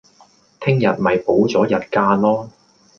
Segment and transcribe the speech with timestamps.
[0.59, 2.49] 聽日咪補咗日假囉